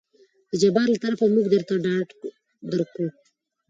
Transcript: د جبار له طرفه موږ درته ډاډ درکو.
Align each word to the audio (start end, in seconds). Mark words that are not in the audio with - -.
د 0.49 0.51
جبار 0.61 0.87
له 0.91 0.99
طرفه 1.03 1.25
موږ 1.33 1.45
درته 1.53 1.73
ډاډ 1.83 2.07
درکو. 2.71 3.05